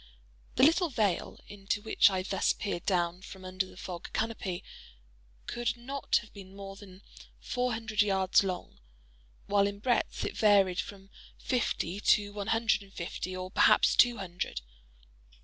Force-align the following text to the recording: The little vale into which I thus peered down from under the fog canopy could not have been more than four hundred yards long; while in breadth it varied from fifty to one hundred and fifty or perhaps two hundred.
The 0.55 0.63
little 0.63 0.89
vale 0.89 1.39
into 1.47 1.79
which 1.79 2.09
I 2.09 2.23
thus 2.23 2.53
peered 2.53 2.87
down 2.87 3.21
from 3.21 3.45
under 3.45 3.67
the 3.67 3.77
fog 3.77 4.11
canopy 4.13 4.63
could 5.45 5.77
not 5.77 6.15
have 6.23 6.33
been 6.33 6.55
more 6.55 6.75
than 6.75 7.03
four 7.39 7.73
hundred 7.73 8.01
yards 8.01 8.43
long; 8.43 8.79
while 9.45 9.67
in 9.67 9.77
breadth 9.77 10.25
it 10.25 10.35
varied 10.35 10.79
from 10.79 11.11
fifty 11.37 11.99
to 11.99 12.33
one 12.33 12.47
hundred 12.47 12.81
and 12.81 12.91
fifty 12.95 13.35
or 13.37 13.51
perhaps 13.51 13.95
two 13.95 14.17
hundred. 14.17 14.61